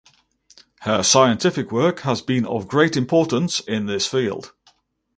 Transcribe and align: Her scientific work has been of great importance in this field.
Her 0.79 1.03
scientific 1.03 1.71
work 1.71 1.99
has 1.99 2.23
been 2.23 2.43
of 2.47 2.67
great 2.67 2.97
importance 2.97 3.59
in 3.59 3.85
this 3.85 4.07
field. 4.07 4.51